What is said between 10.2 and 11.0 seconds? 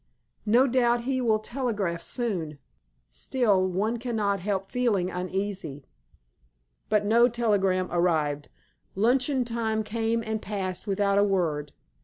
and passed